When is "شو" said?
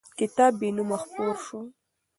1.45-1.59